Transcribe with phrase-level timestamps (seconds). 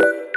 [0.00, 0.29] は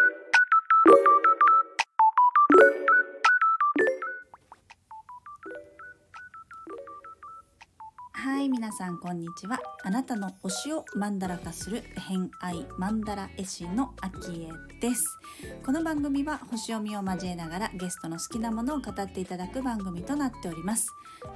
[8.54, 9.60] 皆さんこんにちは。
[9.84, 15.18] あなたの推しをマンダラ化する偏愛マンダラ絵師のアキエです。
[15.66, 20.88] この番組は星読みを交えながらゲストの好きなものを語っていただく番組となっております。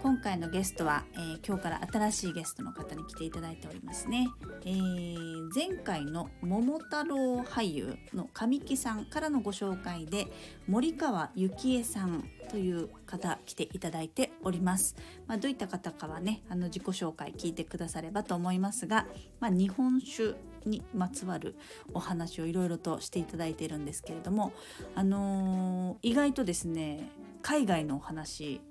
[0.03, 4.27] 今回のゲストは、えー今日から新しいゲストの方に来ていただいておりますね、
[4.65, 10.27] えー前回の桃太郎俳優の神木さんからのご紹介で
[10.67, 14.95] 森川幸恵さんという方来ていただいております。
[15.25, 19.05] まあ、どういった方かはねあの自己紹介紹介聞いてくださればと思いますが、
[19.39, 20.35] まあ、日本酒
[20.65, 21.55] にまつわる
[21.93, 24.53] お話をいろいろとしていただいているんですけれども、
[24.95, 27.09] あのー意外とですね
[27.41, 28.61] 海外のお話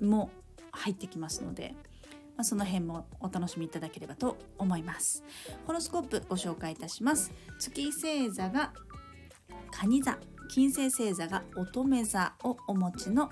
[0.00, 0.30] も
[0.72, 1.74] 入ってきますので、
[2.36, 5.22] まあ、その辺もお楽しみいただければと思います。
[5.66, 7.30] ホロスコープご紹介いたします。
[7.58, 8.72] 月星座が
[9.70, 10.18] 蟹座、
[10.48, 13.30] 金星星座が乙女座をお持ちの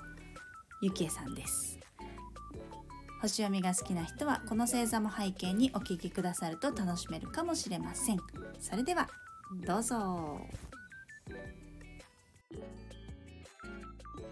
[0.81, 1.84] ゆきえさんです。
[3.27, 8.17] 星読みが好きな人はこの星座も背景にお聞きくださると楽しめるかもしれません。
[8.59, 9.07] それでは
[9.65, 10.39] どうぞ。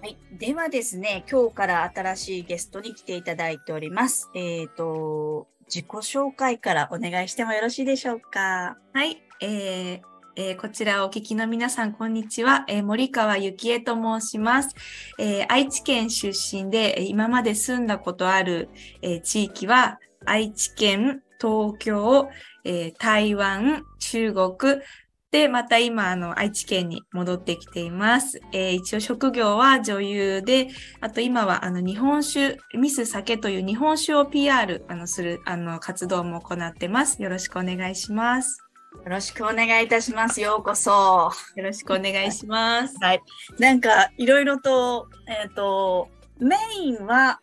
[0.02, 4.30] はい、ではですね今日から新しいゲストに来ていただいております。
[4.36, 8.78] えっ、と自己紹介からお願いしてもよろしいでしょうか？
[8.94, 12.66] はい、えーえーこちらお聞きの皆さん、こんにちは。
[12.68, 14.76] えー森川幸恵と申します、
[15.20, 18.70] えー愛知県出身で、今まで住んだことある、
[19.04, 22.30] え地域は、愛知県、東京、
[22.64, 24.82] え台湾、中国、
[25.30, 28.40] で、また今、あの、愛知県に戻ってきています。
[28.54, 37.22] えー一応職業は女優で、あと今は、あの、日本酒、ミス酒という日本酒を PR、あの、する、あの、活動も行ってます。
[37.22, 38.64] よろしくお願いします。
[39.04, 42.96] よろしくお願いいたしますようこそよろしくお願いします。
[43.02, 43.22] はい。
[43.60, 47.42] なんか、いろいろと、えっ、と、メインは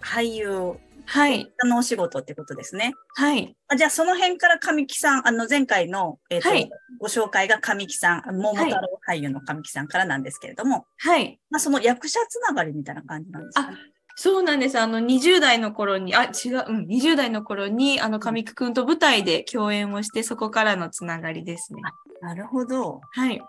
[0.00, 0.74] 俳優
[1.06, 1.52] はい。
[1.64, 2.92] のお仕事ってことですね。
[3.16, 3.56] はい。
[3.66, 6.70] あじゃあ、その辺から神木さん、あの、前回の、えっ、と、はい
[7.00, 11.40] ご紹介が神木さん、桃太郎俳優の神木さんからなんですけれども、はい。
[11.48, 13.78] まあ、その役者つながりみたいな感じなんですか、ね、
[14.14, 14.78] そうなんです。
[14.78, 21.82] あの、20代の頃に、あ、違う、うん、20代の頃に、あの、神木くんと舞台で共演をして、そこからのつながりですね。
[22.20, 23.00] なるほど。
[23.10, 23.42] はい。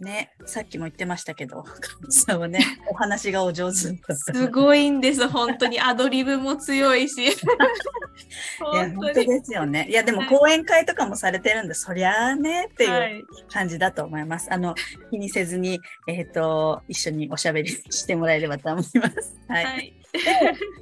[0.00, 1.64] ね、さっきも言ってましたけど、
[2.08, 3.74] さんはね、 お話がお上手。
[3.74, 5.28] すごいんです。
[5.28, 5.80] 本当に。
[5.80, 7.22] アドリブも強いし。
[7.28, 9.24] いや、本本当。
[9.24, 9.86] ですよね。
[9.90, 13.24] いや、でもはい講演会とかもされてるんで、そりゃあねっていうはい。
[13.52, 14.52] 感じだと思います。
[14.52, 14.74] あの、
[15.10, 19.38] 気にせずに、えっ、と、一緒におしゃべりしてもらえればと思います。
[19.48, 19.64] はい。
[19.64, 19.94] はい。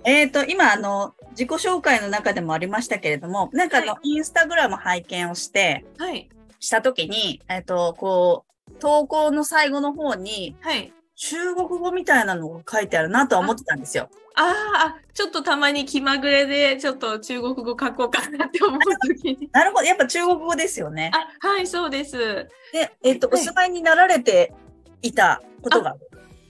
[0.04, 6.28] えっ、と、今、あの、自己紹介の中でもありましたけれども、なんかあの、はインスタグラム拝見をして、はい。
[6.60, 8.47] したときに、えっ、と、こう、
[8.78, 10.92] 投稿の最後の方に、はい。
[11.16, 14.08] 中国語みたいなのが書いてあるなとは思ってたんですよ。
[14.36, 14.52] あー
[14.90, 19.50] あ、ちょっとたまに気まぐれで、ちょっと中国語書こうかなって思うときに。
[19.52, 19.84] なるほど。
[19.84, 21.10] やっぱ中国語ですよね。
[21.12, 22.16] あ、はい、そうです。
[22.72, 24.54] で、えっ、と、おはい住まいになられて
[25.02, 25.96] いたことが。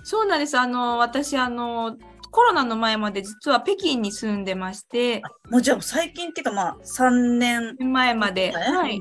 [0.04, 0.58] そうなんです。
[0.58, 1.96] あの、私、あの、
[2.30, 7.76] コロナの前まで実は北京に住んでまして、もうじゃあ最近っていうかまあ3年。
[7.78, 8.60] 前まで、は。
[8.60, 9.00] はい。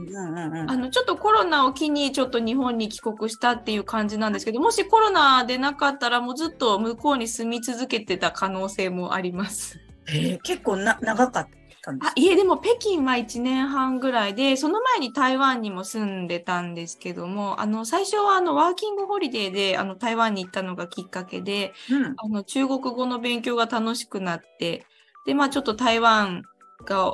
[0.68, 9.80] あの、ちょっとコロナを機にちょっと日本に帰国したっていう感じなんですけど、もしコロナでなかったらもうずっと向こうに住み続けてた可能性もあります。
[10.08, 11.50] へえ結構な長かっ
[11.88, 24.86] たんですあ、いえ、でも北京は1年半ぐらいで、その前に台湾にも住んでたんですけども、あの、最初はあの、ワーキングホリデーで、あの、台湾に行ったのがきっかけで、うんあの、中国語の勉強が楽しくなって、
[25.26, 26.44] で、まあちょっと台湾
[26.86, 27.14] が、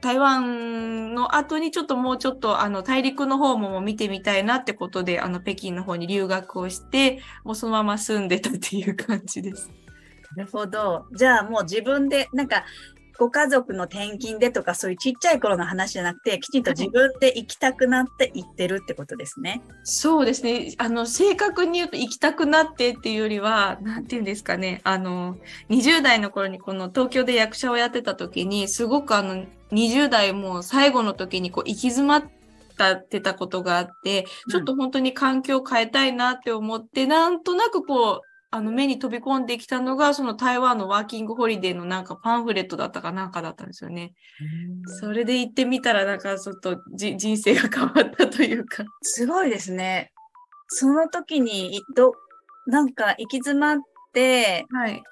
[0.00, 9.70] 台湾の後にちょっともうちょっとあの大陸の方も見てみたいなってことで、あの北京の方に留学をして、もうそのまま住んでたっていう感じです。
[10.34, 11.06] なるほど。
[11.14, 12.64] じゃあもう自分で、なんか、
[13.22, 19.62] ご家族の転勤でとかそういうちっちゃい頃の話じゃなくて、きちんと自分で行きたくなって行ってるってことですね。
[19.84, 20.74] そうですね。
[20.78, 24.80] あの、正確に言うと行きたくなってっていうよりは、なんていうんですかね。
[24.82, 25.36] あの、
[25.70, 32.24] 20代の頃にこの東京で役者をやってた時に、すごくあの、20代も最後の時にこう行き詰まっ
[32.76, 44.12] たってたことがあって、ちょっと本当に環境を変えたいなって思って、なんとなくこう、あの目に飛び込んできたのが、その台湾のワーキングホリデーのなんかパンフレットだったかなんかだったんですよね。
[45.00, 48.84] それで行ってみたら、なんかちょっとじ人生が変わったというか。
[49.00, 50.12] すごいですね。
[50.68, 52.12] その時に、ど、
[52.66, 53.78] なんか行き詰まっ
[54.12, 55.02] て、はい。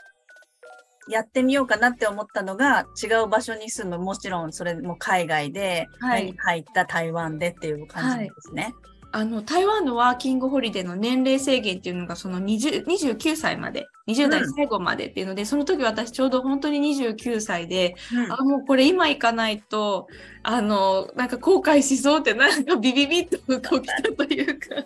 [1.08, 8.74] やってみようかなって思ったのが、違う場所に住む、もちろんそれも海外で、はい入った台湾でっていう感じですね。
[9.12, 20.06] あの、台湾のワーキングホリデーの年齢制限っていうのが、その20 29歳まで、20代最後までっていうので、その時私ちょうど本当に29歳で、うんあ、もうこれ今行かないと、
[20.42, 24.84] あの、なんか後悔しそうって、なんかビビビッとこう来たというか。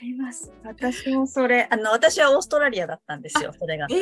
[0.00, 0.52] ります。
[0.64, 3.86] 私もそれ、あの、私はオーストラリアだったんですよ、それが。
[3.90, 3.94] え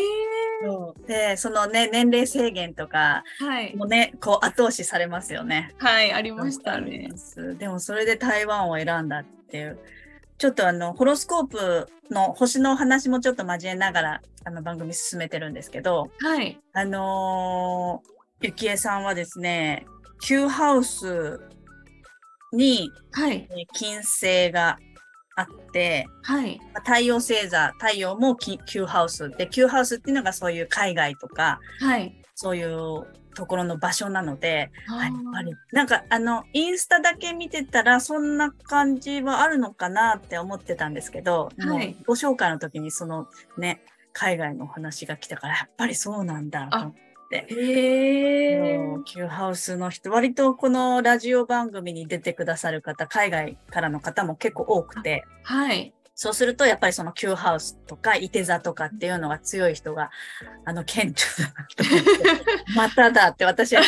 [0.65, 3.77] そうで、そのね、年齢制限とかー、はい。
[3.77, 5.75] もね、こう後押しされますよね。
[5.79, 7.11] はい、ありましたね
[7.59, 9.79] でもそれで台湾を選んだっていう。
[10.39, 16.59] ちょっとあの、ホロスコープの星の話もちょっと交えながら、あの番組進めてるんですけど、はい。
[16.73, 19.85] あのーゆきえさんはですね、
[20.21, 21.41] Q ハウス
[22.53, 23.49] にはい。
[23.51, 24.79] えー金星が
[25.39, 26.59] あって、はい。
[26.75, 32.15] まあ太陽星座、太陽もき Q ハウスで、Q ハウスっていうのがそういう海外とか、はい。
[32.35, 43.83] そういうところの場所なので、あやっぱり、なんかあの、インスタだけ見てたら、そんな感じはあるのかなって思ってたんですけど、はいご紹介の時にそのね、
[44.13, 47.08] 海外のお話が来たから、やっぱりそうなんだと思って。
[47.31, 48.79] へえ。
[48.79, 55.93] もう Q ハウスの人、割とこのラジオ番組に出てくださる方、海外からの方も結構多くて、はい。
[56.15, 60.11] そうすると、やっぱりその Q ハウスとか、いて座とかっていうのが強い人が、
[60.65, 62.45] あの、顕著だなと思って、
[62.75, 63.87] まただって私はち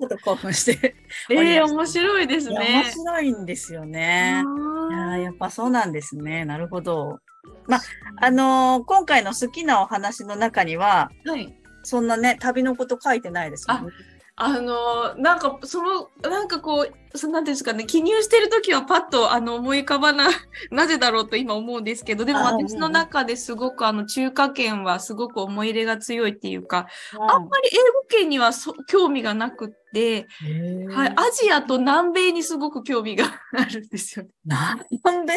[0.00, 0.94] ょっと興奮して。
[1.28, 2.90] ええ面白いですいや面ね。
[2.92, 4.42] 白いんですよね。
[4.90, 6.44] いややっぱそうなんですね。
[6.46, 7.18] なるほど。
[7.66, 7.80] まあ、
[8.22, 11.59] あのー今回の好きなお話の中には、ーはい。
[11.82, 13.92] そんなね、旅のこと書いてないですもんね。
[14.42, 20.30] あのなんかそのなんかこうそなんですかね記入してる時はパッとあの思い浮かばな
[20.72, 34.30] なぜだろうと今思うんですけどでもあ私の中ですごくあの中華圏はすごく思い入れが強いっていうかあんまり英語圏にはそ興味がなくって、うんはい、アジアと南米にすごく興味があるんですよね。
[34.46, 34.74] な
[35.12, 35.34] んで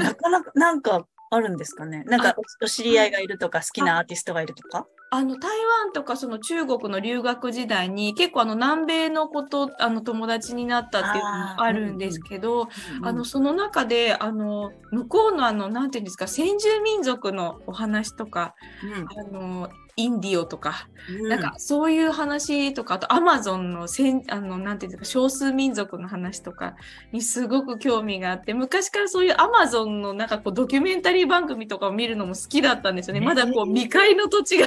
[0.00, 2.04] なかなか、なんかあるんですかね？
[2.04, 4.86] なんかお、お知り合いがいるとか、好きなアーティストがいるとか？
[5.10, 5.50] あの台
[5.84, 12.68] 湾とかその中国の留学時代に結構あの南米のことあの友達になったっていうのもあるんですけど
[13.02, 18.56] あのその中であの向こうのあのなんていうんですか先住民族のお話とか
[19.16, 26.76] あのインディオとか、うん、なんかそういう話とかあとアマゾンのせんあのなんていうんですか少数民族の話とか
[27.12, 33.20] にすごく興味があって昔からそういうアマゾンのなんかこうドキュメンタリー番組とかを見るのも好きだったんですよね。
[33.20, 34.66] ねまだこう未開の土地が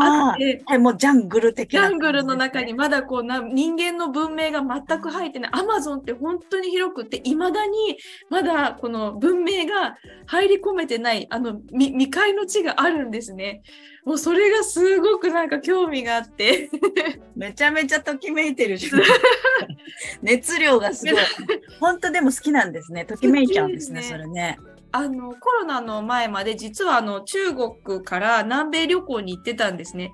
[0.00, 0.64] あ あって。
[0.66, 2.74] あ、はい、もうジャングル的な、ジャングルの中に。
[2.74, 7.98] まだこうな人間の文明が全く入ってないアマゾンって本当に広くていまだに
[8.30, 9.96] まだこの文明が
[10.26, 13.62] 入り込めてないあの未未開の地があるんですね。
[14.06, 16.70] もうそれがすごくなんか興味があって
[17.34, 19.02] めちゃめちゃときめいてるじゃん。
[20.22, 21.14] 熱量がすごい。
[21.80, 23.04] 本当でも好きなんですね。
[23.04, 24.58] ときめいちゃうんですね、好きですそれね。
[24.92, 30.12] あのコロナの前まで実はあの中国から南米旅行に行ってたんですね。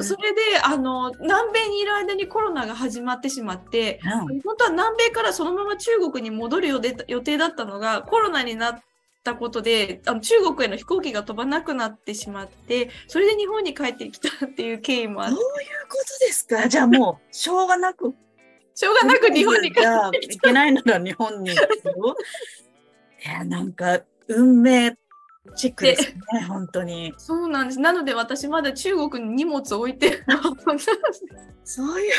[0.00, 8.80] それであの南米にいる間にコロナが始まってしまってうん本当は南米からそのまま中国に戻る予定予定だったのがコロナになっ
[9.26, 15.48] たことであの中国への飛行機が飛ばなくなってしまってそれで日本に帰ってきたっていう経緯もあってどういう
[15.88, 16.68] ことですか？
[16.68, 18.14] じゃあもう、しょうがなく。
[18.74, 21.50] しょうがなく日本に帰ってきいけないなら日本に。
[21.50, 21.54] い
[23.24, 24.96] や、なんか、運命
[25.56, 27.12] チックですね、本当に。
[27.16, 30.22] そうなんですなので私まだ中国に荷物置いて
[31.64, 32.12] そういう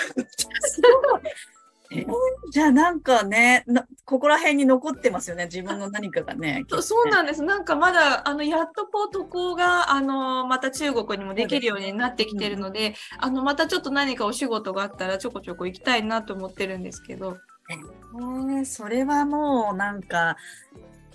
[0.61, 1.21] すごい。
[1.91, 2.05] えー
[2.49, 6.63] じゃあなんかねな、ここら辺に残ってますよね、自分の何かがね。
[6.81, 7.43] そうなんです。
[7.43, 17.37] なんかまだ、あの、やっとこう、渡航が、あの、また中国にもできるようになってきてるので、あの、またちょっと何かお仕事があったらちょこちょこ行きたいなと思ってるんですけど。
[17.69, 20.37] えーそれはもうなんか、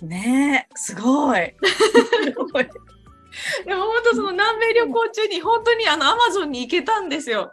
[0.03, 1.55] ねえ、すごい。
[1.63, 2.69] すごい
[3.65, 7.51] でも本当その南米旅行中に本当にあの、アマゾンに行けたんですよ。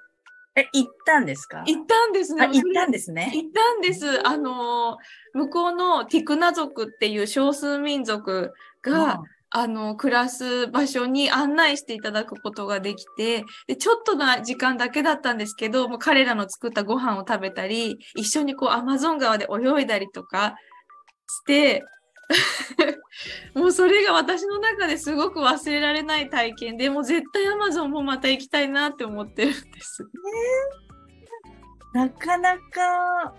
[0.56, 1.62] え、行ったんですか？
[1.66, 2.44] 行ったんですね。
[2.44, 3.30] あ行ったんですね。
[3.34, 4.26] 行ったんです。
[4.26, 4.98] あの、
[5.34, 8.52] 向こうのティクナ族っていう少数民族
[8.82, 9.20] が、
[9.52, 20.54] あの、暮らす場所に案内していただくことができて、で、ちょっとな時間だけだったんですけど、もう彼らの作ったご飯を食べたり、一緒にこうアマゾン川で泳いだりとか
[21.28, 21.84] して、
[23.54, 30.08] もうそれが私の中ですごく忘れられない体験で、もう絶対アマゾンもまた行きたいなって思ってるんです。
[31.92, 33.34] なかなか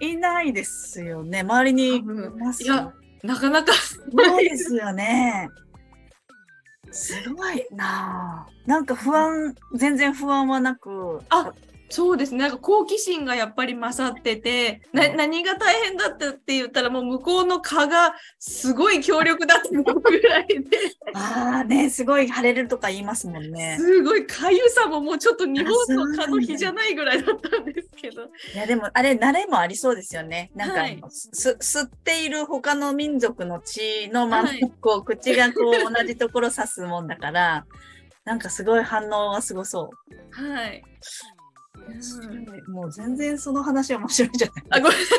[0.00, 1.40] いないですよね。
[1.40, 3.72] 周りにいますいやなかなか、
[4.12, 5.48] ないですよね。
[6.90, 11.52] すごいなあなんか不安、全然不安はなく、あ
[11.92, 12.38] そうですね。
[12.38, 20.78] なんか好奇心がやっぱり勝ってて、な何が大変だったって言ったらもう向こうの蚊がすごい強力だったぐらいで。
[21.12, 23.76] ああね、すごい晴れるとか言いますもんね。
[23.78, 28.22] すごいかゆさももうちょっと日本の蚊の日じゃないぐらいだったんですけど。
[28.22, 30.50] いやでもあれ慣れもありそうですよね。
[30.54, 34.48] なんか、はいす吸っている他の民族の血のまま、
[34.80, 37.66] こう口がこう同じところ刺すもんだから、
[38.24, 39.90] なんかすごい反応はすごそ
[40.30, 40.82] はい。
[42.68, 45.18] もう全然その話面白いじゃないあごめんなさい。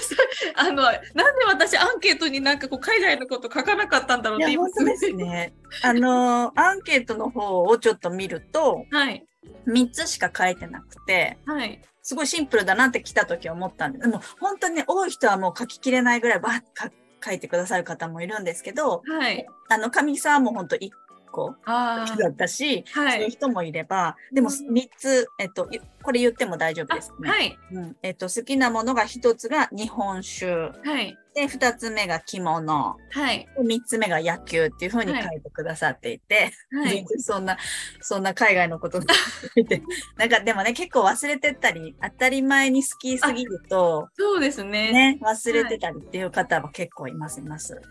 [0.56, 5.54] あの、なんで私アンケートになんかこう海外のこと書かなかったんだろうって本当ですね。
[5.84, 9.26] あの、アンケートの方をちょっと見ると、はい。
[9.68, 11.82] 3つしか書いてなくて、はい。
[12.02, 16.90] すごいシンプルだなって来た時思ったんで、でも本当にね、多い人はもう書ききれないぐらいバーッ書
[17.24, 19.48] 書いてくださる方もいるんですけど、はい。
[19.70, 20.90] あの、上さんも本当1
[21.34, 23.02] 個あだったし、あ。
[23.02, 23.32] はそういうい。
[23.32, 27.30] 人もいれば、でも3つ、えっと、ゆこれ言っても大丈夫あですね。
[27.30, 27.58] はい。
[27.72, 31.18] うん、えっと、好きなものが1つが日本酒、はい。
[31.34, 33.48] で、2つ目が着物、はい。
[33.58, 37.06] 3つ目が野球っていうふうに書いてくださっていて、全はい。
[37.06, 37.58] 然そんな、
[38.02, 39.82] そんな海外のことについて、
[40.18, 44.92] なんかでもね、結構忘れてったり、当たり前に好きすぎると、そうですね。
[44.92, 47.82] ね、忘れてたりっていう方は結構います、います。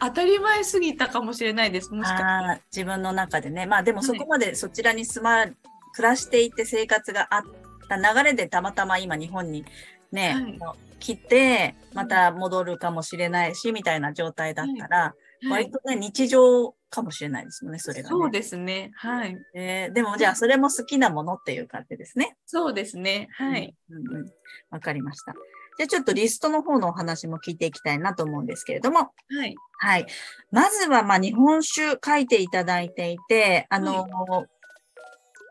[0.00, 1.92] 当たり前すぎたかもしれないです。
[1.92, 3.66] もしか自分の中でね。
[3.66, 5.46] まあでもはいそこまでそちらに住ま、
[5.94, 7.42] 暮らしていて生活があっ
[7.88, 9.64] た流れでたまたま今日本に
[10.12, 15.50] ね、はい来て、また戻るかもしれないし、みたいな状態だったら、はい。
[15.50, 18.08] 割とね、日常かもしれないですもんね、それがね。
[18.08, 18.90] そうですね。
[18.96, 19.36] はい。
[19.54, 22.36] えーでもじゃあそれも好きなものっていう感じですね。
[22.46, 23.28] そうですね。
[23.32, 23.74] はい。
[23.90, 24.32] うんうんうん。
[24.70, 25.34] わかりました。
[25.78, 29.54] じゃあちょっとリストの方のお話も聞いていきたいなと思うんですけれども、はい。
[29.78, 30.06] はい。
[30.50, 34.08] まずは、まあ、日本酒書いていただいていて、あの、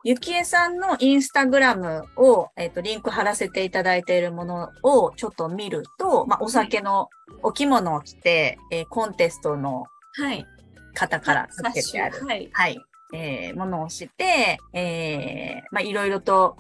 [0.04, 7.10] ゆきえさんのインスタグラムを、えっ、と、リンク貼らせていただいているものをちょっと見ると、まあ、お酒の
[7.42, 10.46] お着物を着て、えーコンテストのはい。
[10.94, 12.50] 方からつけてある、はい。
[12.52, 12.78] はい、
[13.14, 16.58] えーものをして、えーまあ、いろいろと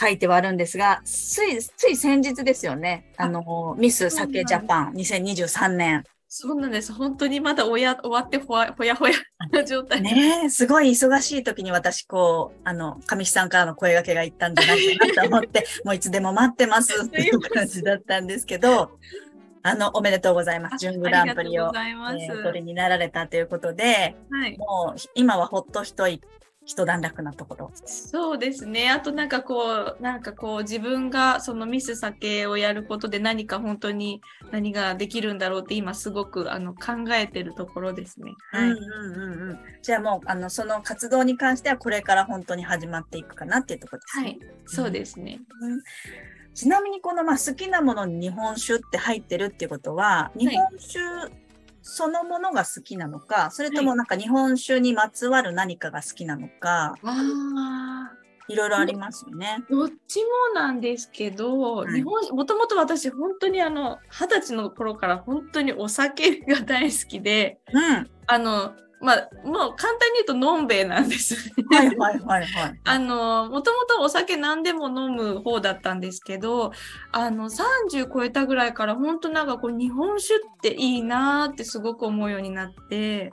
[0.00, 3.12] 書いてはあるんですが、つい、つい先日ですよね。
[3.18, 6.04] あの、ミス酒ジャパン2023年。
[6.32, 6.92] そうなんです。
[6.92, 9.14] 本当にまだおや終わってほやほや
[9.50, 10.00] な状態。
[10.00, 18.92] ねえ、すごい忙しい時に私、こう、あの、上地さんからの声掛けが行ったんじゃないかなと思って、 もういつでも待ってますっていう感じだったんですけど、
[19.64, 20.78] あの、おめでとうございます。
[20.78, 21.72] 準グランプリを。
[21.74, 24.56] えーお取りになられたということで、はい。
[24.56, 26.20] もう、今はほっと一い、
[26.70, 27.72] 一段落なところ。
[27.84, 28.90] そうですね。
[28.90, 34.20] あとなんかこう、なんかこう自分がそのミス酒をやることで何か本当に
[34.52, 38.34] 何ができるんだろうって今すごくあの考えてるところですね。
[38.52, 38.70] はい。
[38.70, 39.58] うんうんうんうん。
[39.82, 44.24] じゃあもう、あの、その活動に関してはこれから本当に始まっていくかなっていうところですね。
[44.24, 44.38] はい。
[44.66, 45.40] そうですね。
[45.60, 45.80] うん
[46.52, 50.98] ちなみにこの、まあ、好きなものに日本酒って入ってるっていうことは、日本酒
[51.82, 58.20] そのものが好きなのか、それともなんか日本酒にまつわる何かが好きなのか、ああ。
[58.50, 59.62] いろいろありますよね。
[59.70, 68.10] どっちもなんですけど、はい日本もともと私本当にあの二十歳の頃から本当にお酒が大好きでうん。
[68.26, 71.34] あのまあもう簡単に言うとのんべえなんです。
[71.70, 72.80] はいはいはいはい。
[72.84, 76.72] あのもともとお酒何でも飲む方だったんですけど
[77.12, 83.32] あの30超えたぐらいから本当なんかこう日本酒っていいなーってすごく思うようになって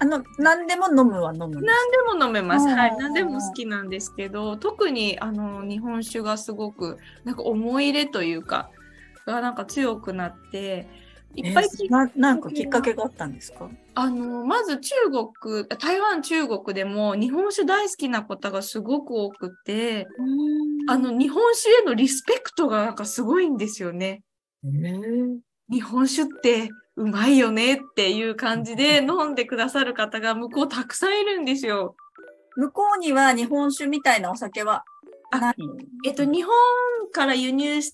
[0.00, 1.62] あの、何でも飲むは飲む。
[1.62, 2.66] 何でも飲めます。
[2.66, 2.96] うんはい。
[2.98, 8.70] 何でも好きなんですけど、特にあの日本酒がすごくなんか思い入れというか、
[9.26, 10.88] がなんか強くなって、
[11.36, 13.68] いっぱいきえーななんかきっかけがあったんですか？
[13.94, 14.94] あのまず中
[15.40, 20.06] 国、台湾、中国でも日本酒大好きな方がすごく多くて、
[20.88, 24.22] あの日本酒へのリスペクトがなんかすごいんですよね。
[24.64, 25.38] えー
[25.70, 31.96] 日本酒ってうまいよねっていう感じで 飲んでくださる方が向こうたくさんいるんですよ。
[32.56, 34.84] 向こうには日本酒みたいなお酒は
[35.32, 35.54] ない
[36.06, 36.54] えっと、日本
[37.12, 37.92] から輸入し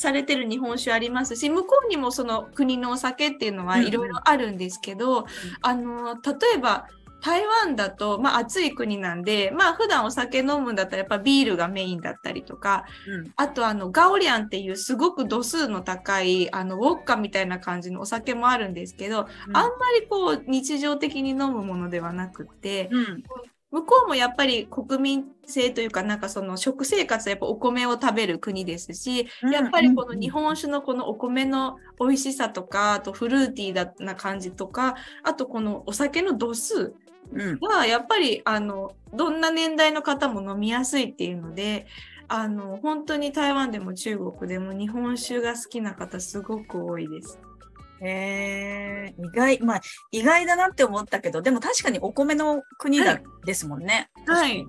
[0.00, 3.80] されてる日本酒ありますし向こうにもその国のお酒っていうのはうん。
[3.82, 5.26] うんいろいろあるんですけど、
[5.62, 6.20] あの例
[6.56, 6.86] えば
[7.22, 13.32] 台湾だと、まあ、暑い国なんで、まあ普段お酒飲むんだったらやっぱビールがメインだったりとかうん。
[13.36, 23.24] あとあのガオリャンっていうすごく度数の高いあのウォッカみたいな感じのお酒もあるんですけど、あんまりこう日常的に飲むものではなくって、うん
[23.70, 36.94] 向こうもやっぱり国民性というか、なんかその食生活はやっぱお米を食べる国ですし、うんやっぱりこの日本酒のこのお米の美味しさとか、あとフルーティーな感じとか、あとこのお酒の度数
[37.32, 37.58] うん。
[37.60, 41.86] はやっぱりあのどんな年代の方も飲みやすいっていうので
[42.28, 47.38] あの本当に台湾でも中国でも日本酒が好きな方すごく多いです。
[48.02, 49.80] へえ、意外、まあ、
[50.10, 54.10] 意外だなって思ったけど、でも確かにお米の国だ、はいですもんね。
[54.26, 54.66] はい。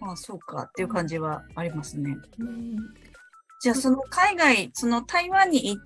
[0.00, 2.16] まあ、そうかっていう感じはありますね。
[2.38, 2.76] うん
[3.62, 5.82] じゃあ、その海外、その台湾に行っ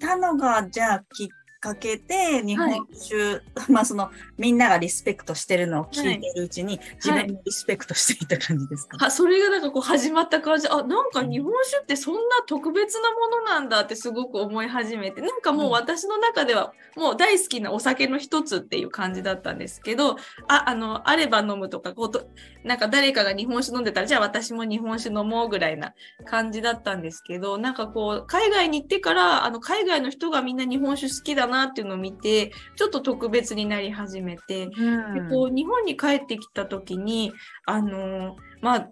[0.00, 1.28] たのが、じゃあ、きっ
[1.62, 3.40] かけで、日本酒、
[3.72, 10.66] まあ、その、みんながリスペクトしてるのを聞いてるうちに、自分もリスペクトしていた感じですか、はそれがなんかこう始まった感じ。
[10.68, 20.16] あなんか日本酒ってそんな特別なものなんだってすごく思い始めてなんかもう私の中ではもう大好きなお酒の一つっていう感じだったんですけど
[20.48, 22.28] ああのあれば飲むとかこうと
[22.64, 37.32] なんか誰かが日本酒飲んでたらじゃあ私も日本酒飲もうぐらいな感じだったんですけどなんかこう海外に行ってからあの海外の人がみんな日本酒好きだなっていうのを見てちょっと特別になり始めてうんでこう日本に帰ってきた時に
[37.66, 38.88] あのまあ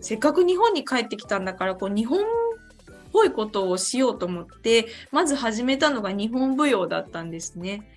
[0.00, 2.22] せっかく日本に帰ってきたんだからこう日本っ
[3.12, 7.88] ぽいことをしようと思ってまず始めたのが日本舞踊だったんですね。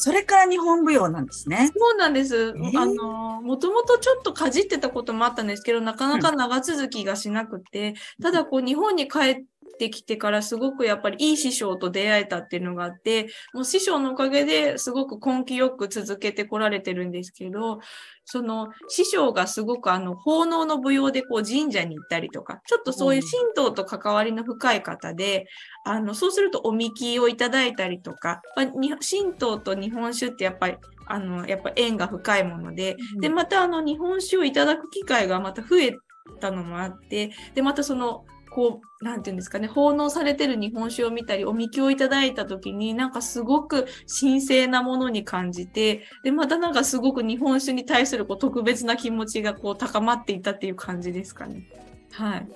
[0.00, 1.70] それから日本舞踊なんですね。
[1.76, 2.54] そうなんです。
[2.56, 9.44] ーあのもともとちょっとかじってたこともあったんですけどなかなか長続きがしなくて、ただこう日本に帰っ
[9.78, 17.80] てきてからすごくやっぱりいい師匠と出会えたっていうのがあってもう師匠のおかげですごく根気よく続けてこられてるんですけど
[18.24, 25.46] その師匠がすごくあの奉納の舞踊でこう神社に行ったりとかちょっとそういう神道と関わりの深い方で、
[25.84, 35.94] あのそうするとおみきをいただいたりとか、神道と日本酒ってやっぱりあのやっぱ縁が深いもので、でまたあの日本酒をいただく機会がまた増え
[36.40, 38.24] たのもあってでまたその
[38.58, 43.86] こうなんていうんですかね奉納されてる日本酒を見たりおみきをいただいた時になんかすごく
[44.20, 51.68] 神聖なものに感じてでまたなんかすごく日本酒に対するこう特別な気持ちがこう高まっていったっていう感じですかね。
[52.10, 52.48] はい、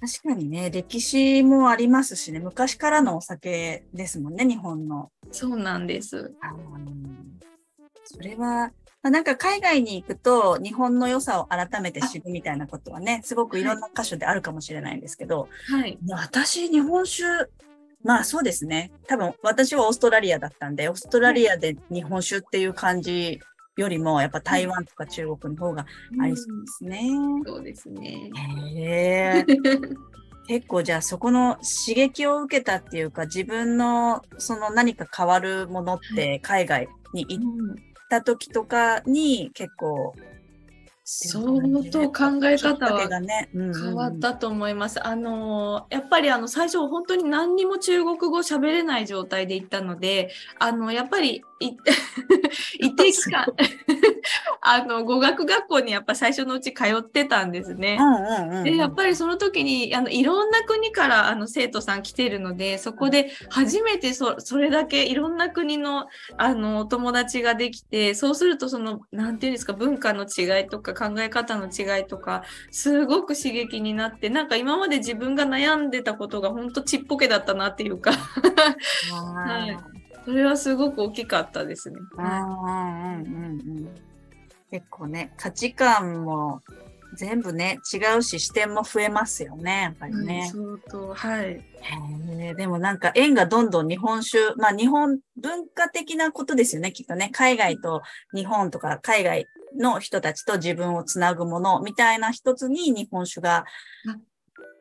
[0.00, 5.10] 確かにね、歴史もありますしね、昔からのお酒ですもんね、日本の。
[5.32, 6.32] そうなんです。
[6.40, 6.58] あの
[8.04, 8.72] それは、まあ、
[9.10, 15.98] なんか海外に行くと日本の良さを改めて知るみたいなことはね、すごくいろんな箇所であるかもしれないんですけど、はい。
[16.08, 17.24] 私、日本酒、
[18.04, 18.92] まあそうですね。
[19.08, 23.40] 多分私はオーストラリアだったんで、オーストラリアで日本酒っていう感じ
[23.76, 25.84] よりも、やっぱ台湾とか中国の方が
[26.20, 27.10] ありそうですね。
[27.44, 28.30] そうですね。
[28.76, 29.46] へえ。
[30.46, 40.12] 結構じゃあそこの刺激を受けたっていうか自分のその何か変わるものって海外に行った時とかに結構
[41.04, 41.44] 相
[41.90, 43.08] 当考え方は
[43.50, 45.04] 変わったと思います。
[45.04, 51.42] あのやっぱりあの最初本当に何にも中国語喋れない状態で行ったので、あのやっぱりい
[52.78, 53.46] 一定期間。
[54.60, 57.98] あの語学学校にやっぱ最初のうち通ってたんですね。
[58.00, 78.12] うんうんうんでやっぱりその時にあのいろんな国からあの生徒さん来てるのでそこで初めてそそれだけいろんな国のあのお友達ができてそうするとそのなんていうんですか文化の違いとか考え方の違いとかすごく刺激になってなんか今まで自分が悩んでたことが本当ちっぽけだったなっていうか。
[79.12, 81.96] はいそれはすごく大きかったですね。
[82.16, 83.88] うんうんうんうん
[84.70, 86.62] 結構ね価値観も
[87.14, 90.50] 全部ね違うし視点も増えますよねやっぱりね。
[90.50, 91.44] 相当はい。
[91.44, 91.64] へ
[92.38, 97.28] えでもなんか縁がどんどん日本酒、まあ日本文化的なことですよね、きっとね。
[97.32, 98.02] 海外と
[98.34, 99.46] 日本とか海外
[99.78, 103.66] の人たちと自分をつなぐものみたいな一つに日本酒が
[104.08, 104.16] あ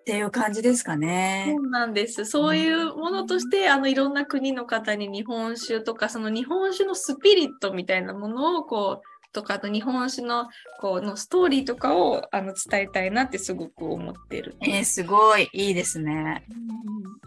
[0.01, 1.61] っていう感じですかねそ。
[1.61, 2.25] うなんです。
[2.25, 14.55] そういうものとして、あのいろんな国の方に日本酒とか、その日本酒のスピリットみたいなものをこうとか、あと日本酒のこうのストーリーとかをあの伝えたいなってすごく思ってる。
[14.61, 16.47] えーすごいいいですね。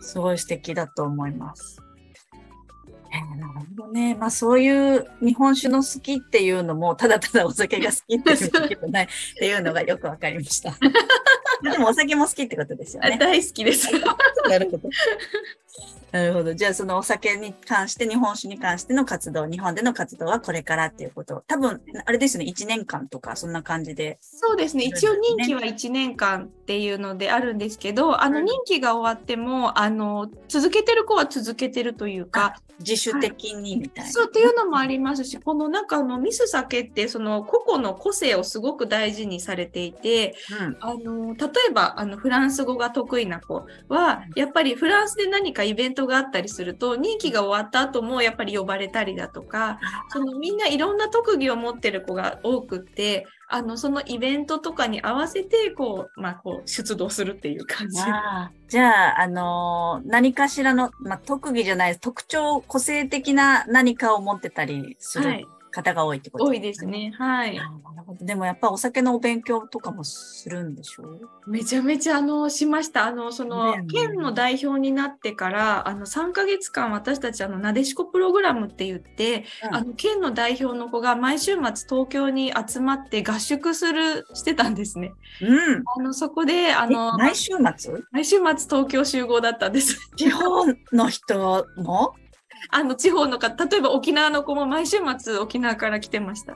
[0.00, 1.80] すごい素敵だと思います。
[3.12, 4.16] えーなるほどね。
[4.16, 9.08] まあそういう日本酒の好きっていうのも、ただただお酒が好きっていうわけでもないっ
[9.38, 10.74] ていうのがよくわかりました。
[11.62, 13.12] でもお酒も好きってことですよね。
[13.14, 13.88] あ大好きです。
[14.48, 14.88] なるほど。
[16.14, 16.54] なるほど。
[16.54, 21.42] じゃあそのお酒に関して、日本酒に関しての活動、日本での活動はこれからっていうこと。
[21.48, 24.18] 多分、あれですよね、1年間とか、そんな感じで。
[24.20, 24.84] そうですね。
[24.84, 34.10] 一応任期は1年間っていうのであるんですけど、あのうん任期が終わっても、あの続けてる子は続けてるというか、自主的にみたいな。
[34.12, 40.76] そうっていうのもありますし、このなんかあのミス酒ってその個々の個性をすごく大事にされていて、うん。
[40.80, 49.80] あの例えばあのフランス語が得意な子はやっぱりフランスで何かイベントトがあったりすると任期が終わった後もやっぱり呼ばれたりだとか
[50.10, 58.00] そのみんないろんな特技を持ってる子が多くってあのそのイベントとかに合わせてこう,、まあ、こう出動するっていう感じ。
[58.00, 65.28] あじゃあ、あのー何かしらの、まあ、特技じゃない特徴個性的な何かを持ってたりする。
[65.28, 66.86] はい、方が多いってこと多いです。
[66.86, 67.12] ね。
[67.18, 67.58] はい。
[67.58, 71.02] あなるほどでもやっぱお酒のお勉強とかもするんでしょ？
[71.02, 73.06] うめちゃめちゃあのしました。
[73.06, 85.12] あのそのねえ県の代表になってからあの3ヶ月間私たちあのなでしこプログラムって言って、うんあの県の代表の子が毎週末東京に集まって合宿するしてたんですね。
[85.40, 85.82] うん。
[85.98, 88.02] あのそこであのえ毎週末？
[88.12, 89.98] 毎週末東京集合だったんです。
[90.16, 92.14] 地方の人も？
[92.70, 96.54] あの地方の方例えば沖縄の子も毎週末沖縄から来てました。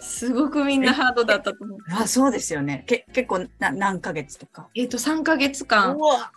[0.00, 1.78] すごくみんなハードだったと思う。
[1.90, 2.84] あそうですよね。
[2.86, 4.68] け結構な何ヶ月とか？
[4.74, 6.32] えっ、と3ヶ月間うわ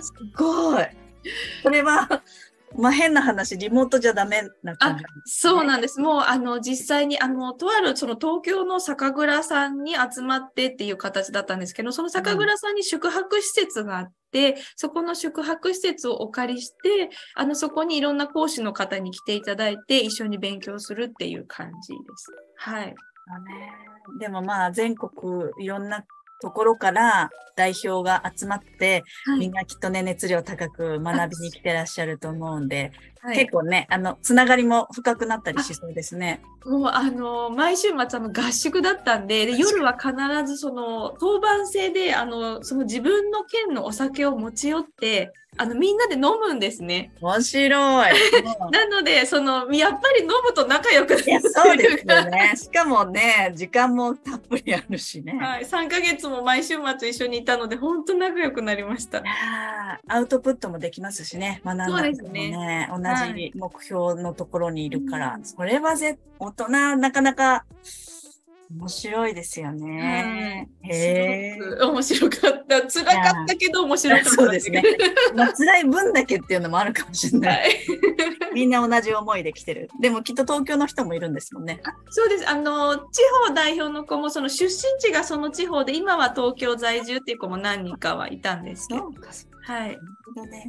[0.00, 0.86] すごい。
[1.62, 2.22] これは、
[2.76, 6.00] まあ、変な話、リモートじゃダメな感じ、そうなんです。
[6.00, 22.32] もう、あの、実際に、あの、とある、その東京の酒蔵さんに集まってっていう形だったんですけど、その酒蔵さんに宿泊施設があって、そこの宿泊施設をお借りして、あの、そこにいろんな講師の方に来ていただいて、一緒に勉強するっていう感じです。
[22.56, 22.94] はい。
[23.28, 23.72] だね。
[24.20, 26.04] でもまあ、全国いろんな
[26.40, 29.40] ところから代表が集まって、はい。
[29.40, 36.40] みんなきっとね、熱量高く学びに来てらっしゃると思うんで、はい結構ね、あの、つながりも深くなったりしそうですね。
[36.64, 40.12] もうあの毎週末あの合宿だったんでで夜は必
[40.46, 47.12] ずその当番制であのその自分の県のお酒を持ち寄ってあのみんなで飲むんですね。
[47.20, 48.12] 面白い。
[48.70, 52.52] なのでそのやっぱり飲むと仲良くなるそうですよね。
[52.56, 55.36] しかもね、時間もたっぷりあるしね。
[55.40, 59.22] はい、3ヶ月も毎週末一緒にいたので本当仲良くなりました
[60.06, 67.64] アウトプットもできますしね、学んだこともねね、同はいじ目標のところにいるから、うんそれはぜ大人、なかなか
[68.70, 70.68] 面白いですよね。
[70.82, 71.17] はいへすごく
[71.86, 72.82] 面白かった。
[72.82, 73.12] 辛か
[73.44, 74.30] ったけど面白かった。
[74.30, 74.82] そうですね。
[75.34, 77.48] まあ、辛い分だけっていうのもあるかもしれな。
[77.48, 77.74] はいい。
[78.54, 79.88] みんな同じ思いで来てる。
[80.00, 81.80] でもきっと東京の人もいるんですもんね。
[81.84, 82.48] あそうです。
[82.48, 89.12] あの、地方代表の子も、その出身地がその地方で、今は東京在住っていう子も何人かはいたんですけど。
[89.62, 89.98] はい。
[90.34, 90.66] だね。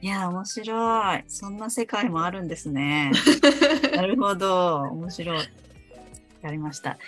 [0.00, 1.24] いやー、面白い。
[1.26, 3.12] そんな世界もあるんですね。
[3.94, 4.82] なるほど。
[4.92, 5.38] 面白い。
[5.38, 5.44] わ
[6.42, 6.98] かりました。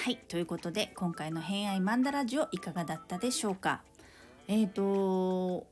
[0.00, 3.82] はい、ということで今回の「偏愛マンダラジオ」いかがだったでしょうか？
[4.46, 5.66] えっ、と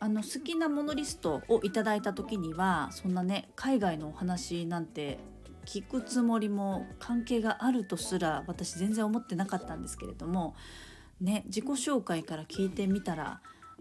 [0.00, 5.18] あの好きなものリストをいただいた時にはそんなね海外のお話なんて
[5.66, 10.56] 聞くつもりも関係があるとすら私全然思ってなかったんですけれども
[11.20, 13.40] ね自己紹介から聞いてみたら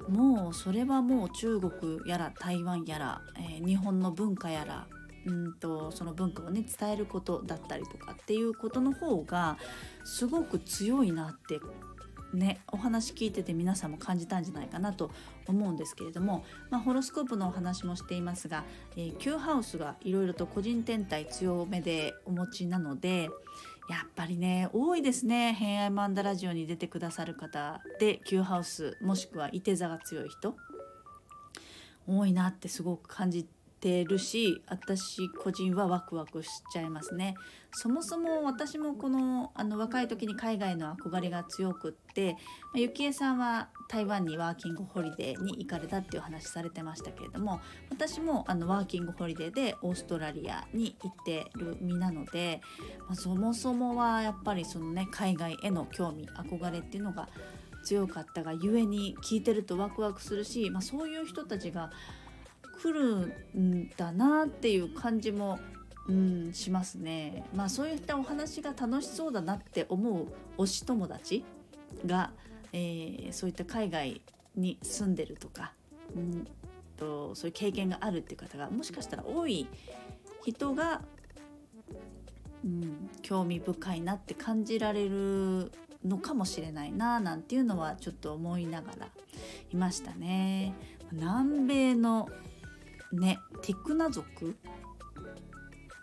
[0.10, 4.88] もうそれはもう中国やら台湾やら、えー日本の文化やら
[5.26, 9.58] うんとその文化をね伝えることだったりとかっていうことの方が
[10.04, 11.60] すごく強いなって
[12.34, 15.12] ねお話聞いてて皆さんも感じたんじゃないかなと
[15.48, 18.64] 思うんですけれども、まあ、ホロスコープのお話もしていますが、
[18.96, 23.30] えー、Q ハウスがいろいろと個人天体強めでお持ちなので
[23.90, 30.56] やっぱりね多いですね「偏愛マンダラジオ」に出てくださる方で Q ハウスもしくは伊手座が強い人
[32.08, 33.48] 多いなってすごく感じ
[33.86, 37.36] てるし私個人はワクワクしちゃいますね。
[37.71, 42.38] そもそも私もこのあの若い時に海外の憧れが強くってま
[42.78, 47.60] あゆきえさんは台湾にワーキングホリデーに行かれたっていう話されてましたけれども
[47.91, 52.62] 私もあのワーキングホリデーでオーストラリアに行ってる身なので、
[53.02, 57.30] まあ、そもそもはやっぱりそのね海外への興味憧れっていうのが
[57.84, 61.91] 強かったがゆえに聞いてるとワクワクするし、まあ、そういう人たちが
[62.86, 65.58] 来るんだなっていう感じも、
[66.08, 67.43] うん、しますね。
[67.56, 70.28] まあそういったお話が楽しそうだなって思う
[70.60, 71.43] 推し友達
[72.06, 72.32] が、
[72.74, 74.21] えーそういった海外
[74.56, 75.74] に住んでるとか、
[76.15, 76.48] うん、
[76.98, 79.67] とそういう経験があるっていう方がもしかしたら多い
[80.43, 81.02] 人が、
[82.63, 85.71] うん、興味深いなって感じられる
[86.06, 89.08] のかもしれないななんていうのはちょっと思いながら
[89.71, 90.76] いましたね。
[91.12, 92.30] 南米の
[93.15, 94.56] ねティクナ族？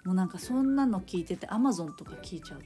[0.04, 2.60] もうなんかそんなの聞いててアマゾンとか聞いちゃう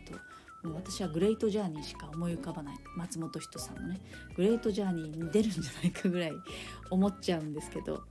[0.63, 2.77] ともう私はグレートジャーニーしか思い浮かばない。
[2.97, 4.01] 松本人さんのね。
[4.37, 6.33] グレートジャーニーに出るんじゃないかぐらい
[6.91, 8.03] 思っちゃうんですけど、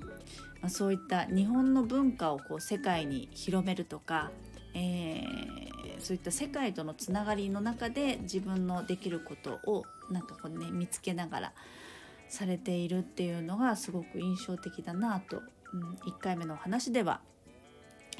[0.61, 4.31] まあ、そういった日本の文化をこう世界に広めるとか、
[4.73, 5.65] えー
[5.97, 11.53] そういった世界とのつながりの中で自分のできることをなんかこうね見つけながら
[12.27, 15.41] されているっていうのがすごく印象的だなと、
[15.75, 17.19] うん、1回目のお話では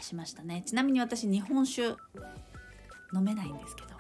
[0.02, 0.64] しましたね。
[0.66, 1.96] ちなみに私日本酒
[3.14, 3.96] 飲めないんですけど。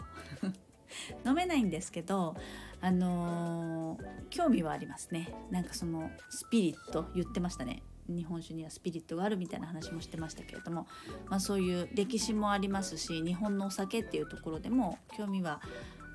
[1.26, 2.36] 飲めないんですけど
[2.80, 5.34] あのー、興味はありますね。
[5.52, 7.82] なんかそのスピリット言ってましたね。
[8.08, 10.88] 日本酒にはスピリットがあるみたいな話もしてましたけれども、
[11.28, 15.62] まあ、そういう歴史もありますし日本のお酒っていうところでも興味は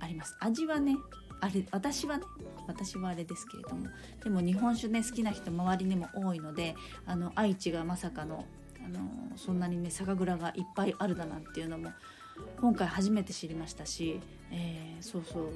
[0.00, 0.36] あります。
[0.40, 0.96] 味はね
[1.40, 2.24] あれ私はね
[2.66, 3.88] 私はあれですけれども
[4.22, 6.74] でも日本酒ね好きな人周りにも多いので
[7.06, 8.44] あの愛知がまさかの
[8.84, 9.00] あの
[9.36, 11.90] そんなにね酒蔵がいっぱいあるだなんていうのも
[12.60, 15.50] 今回初めて知りましたし、えー、そうそう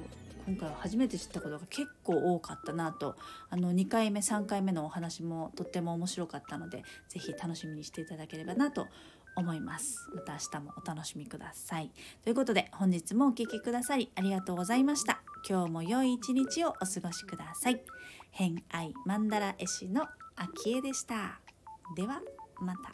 [0.47, 3.15] 今回は初めて知ったことが結構多かったなと
[3.49, 8.87] あの2回目3回目のお話もとっても面白かったので是非楽しみにしていただければなと
[9.35, 10.09] 思います。
[10.15, 11.91] また明日もお楽しみください。
[12.23, 15.34] ということで本日もお聴きくださりありがとうございました。
[15.47, 17.81] 今日も良い一日をお過ごしください。
[18.31, 20.03] 偏愛マンダラ絵師の
[20.35, 21.39] あきえでした。
[21.95, 22.21] では
[22.59, 22.91] また。